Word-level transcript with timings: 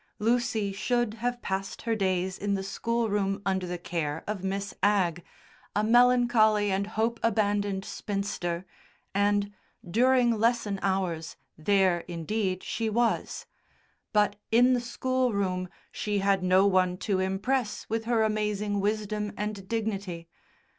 Lucy 0.17 0.71
should 0.73 1.13
have 1.13 1.43
passed 1.43 1.83
her 1.83 1.95
days 1.95 2.35
in 2.39 2.55
the 2.55 2.63
schoolroom 2.63 3.39
under 3.45 3.67
the 3.67 3.77
care 3.77 4.23
of 4.25 4.43
Miss 4.43 4.73
Agg, 4.81 5.23
a 5.75 5.83
melancholy 5.83 6.71
and 6.71 6.87
hope 6.87 7.19
abandoned 7.21 7.85
spinster, 7.85 8.65
and, 9.13 9.53
during 9.87 10.31
lesson 10.39 10.79
hours, 10.81 11.35
there 11.55 11.99
indeed 12.07 12.63
she 12.63 12.89
was. 12.89 13.45
But 14.11 14.37
in 14.51 14.73
the 14.73 14.81
schoolroom 14.81 15.69
she 15.91 16.17
had 16.17 16.41
no 16.41 16.65
one 16.65 16.97
to 17.05 17.19
impress 17.19 17.87
with 17.87 18.05
her 18.05 18.23
amazing 18.23 18.79
wisdom 18.79 19.31
and 19.37 19.67
dignity. 19.67 20.27